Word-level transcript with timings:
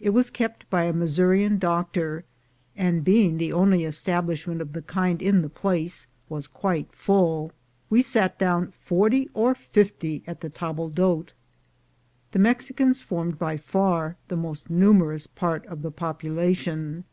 It 0.00 0.14
was 0.16 0.30
kept 0.30 0.64
by 0.70 0.84
a 0.84 0.94
Missourian 0.94 1.58
doctor, 1.58 2.24
and 2.74 3.04
being 3.04 3.36
the 3.36 3.52
only 3.52 3.84
establishment 3.84 4.62
of 4.62 4.72
the 4.72 4.80
kind 4.80 5.20
in 5.20 5.42
the 5.42 5.50
place, 5.50 6.06
was 6.26 6.46
quite 6.46 6.90
full. 6.94 7.52
We 7.90 8.00
sat 8.00 8.38
down 8.38 8.70
forty 8.80 9.28
or 9.34 9.54
fifty 9.54 10.22
at 10.26 10.40
the 10.40 10.48
table 10.48 10.88
d'hote. 10.88 11.34
The 12.32 12.38
Mexicans 12.38 13.02
formed 13.02 13.38
by 13.38 13.58
far 13.58 14.16
the 14.28 14.36
most 14.38 14.70
numerous 14.70 15.26
part 15.26 15.66
of 15.66 15.82
the 15.82 15.90
population. 15.92 17.04